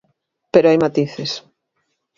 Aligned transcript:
Pero 0.53 0.67
hai 0.69 0.77
matices. 0.85 1.31